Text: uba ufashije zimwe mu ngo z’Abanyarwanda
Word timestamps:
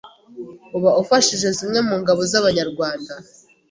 uba 0.77 0.89
ufashije 1.01 1.47
zimwe 1.57 1.79
mu 1.87 1.95
ngo 2.01 2.11
z’Abanyarwanda 2.31 3.13